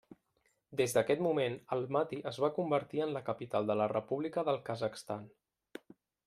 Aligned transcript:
Des 0.79 0.93
d'aquest 0.95 1.19
moment, 1.25 1.57
Almati 1.75 2.19
es 2.31 2.39
va 2.45 2.49
convertir 2.55 3.03
en 3.07 3.13
la 3.19 3.21
capital 3.29 3.69
de 3.73 3.77
la 3.83 3.87
República 3.93 4.45
del 4.49 4.59
Kazakhstan. 4.71 5.31